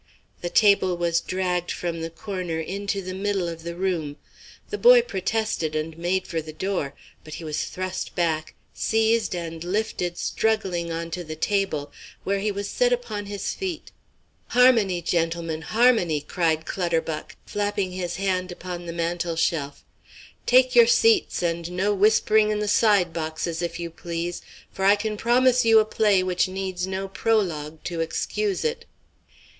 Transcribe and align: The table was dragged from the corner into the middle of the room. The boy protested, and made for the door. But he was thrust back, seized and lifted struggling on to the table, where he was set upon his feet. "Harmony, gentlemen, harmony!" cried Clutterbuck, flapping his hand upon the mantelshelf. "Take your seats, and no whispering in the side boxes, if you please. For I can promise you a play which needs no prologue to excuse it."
The 0.41 0.49
table 0.49 0.97
was 0.97 1.21
dragged 1.21 1.69
from 1.71 2.01
the 2.01 2.09
corner 2.09 2.59
into 2.59 3.03
the 3.03 3.13
middle 3.13 3.47
of 3.47 3.61
the 3.61 3.75
room. 3.75 4.17
The 4.71 4.79
boy 4.79 5.03
protested, 5.03 5.75
and 5.75 5.95
made 5.95 6.25
for 6.25 6.41
the 6.41 6.51
door. 6.51 6.95
But 7.23 7.35
he 7.35 7.43
was 7.43 7.65
thrust 7.65 8.15
back, 8.15 8.55
seized 8.73 9.35
and 9.35 9.63
lifted 9.63 10.17
struggling 10.17 10.91
on 10.91 11.11
to 11.11 11.23
the 11.23 11.35
table, 11.35 11.91
where 12.23 12.39
he 12.39 12.51
was 12.51 12.67
set 12.67 12.91
upon 12.91 13.27
his 13.27 13.53
feet. 13.53 13.91
"Harmony, 14.47 15.03
gentlemen, 15.03 15.61
harmony!" 15.61 16.19
cried 16.19 16.65
Clutterbuck, 16.65 17.35
flapping 17.45 17.91
his 17.91 18.15
hand 18.15 18.51
upon 18.51 18.87
the 18.87 18.93
mantelshelf. 18.93 19.85
"Take 20.47 20.73
your 20.73 20.87
seats, 20.87 21.43
and 21.43 21.69
no 21.71 21.93
whispering 21.93 22.49
in 22.49 22.57
the 22.57 22.67
side 22.67 23.13
boxes, 23.13 23.61
if 23.61 23.79
you 23.79 23.91
please. 23.91 24.41
For 24.71 24.83
I 24.83 24.95
can 24.95 25.15
promise 25.15 25.63
you 25.63 25.77
a 25.77 25.85
play 25.85 26.23
which 26.23 26.47
needs 26.47 26.87
no 26.87 27.07
prologue 27.07 27.83
to 27.83 27.99
excuse 28.01 28.65
it." 28.65 28.85